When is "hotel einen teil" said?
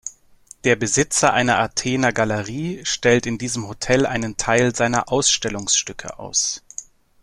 3.67-4.75